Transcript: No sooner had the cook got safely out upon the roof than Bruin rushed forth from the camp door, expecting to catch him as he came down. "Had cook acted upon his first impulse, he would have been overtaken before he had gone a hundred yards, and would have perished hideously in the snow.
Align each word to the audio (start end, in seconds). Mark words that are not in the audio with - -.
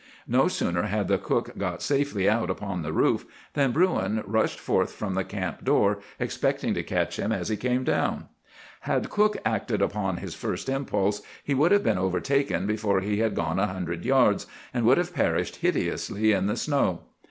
No 0.27 0.47
sooner 0.47 0.81
had 0.87 1.07
the 1.07 1.19
cook 1.19 1.55
got 1.59 1.79
safely 1.83 2.27
out 2.27 2.49
upon 2.49 2.81
the 2.81 2.91
roof 2.91 3.23
than 3.53 3.71
Bruin 3.71 4.23
rushed 4.25 4.59
forth 4.59 4.91
from 4.93 5.13
the 5.13 5.23
camp 5.23 5.63
door, 5.63 5.99
expecting 6.19 6.73
to 6.73 6.81
catch 6.81 7.19
him 7.19 7.31
as 7.31 7.49
he 7.49 7.55
came 7.55 7.83
down. 7.83 8.25
"Had 8.79 9.11
cook 9.11 9.37
acted 9.45 9.79
upon 9.79 10.17
his 10.17 10.33
first 10.33 10.69
impulse, 10.69 11.21
he 11.43 11.53
would 11.53 11.71
have 11.71 11.83
been 11.83 11.99
overtaken 11.99 12.65
before 12.65 13.01
he 13.01 13.17
had 13.19 13.35
gone 13.35 13.59
a 13.59 13.67
hundred 13.67 14.03
yards, 14.03 14.47
and 14.73 14.85
would 14.85 14.97
have 14.97 15.13
perished 15.13 15.57
hideously 15.57 16.31
in 16.31 16.47
the 16.47 16.57
snow. 16.57 17.03